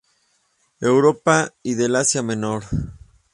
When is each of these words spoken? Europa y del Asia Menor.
Europa 0.79 1.53
y 1.61 1.75
del 1.75 1.95
Asia 1.95 2.23
Menor. 2.23 2.63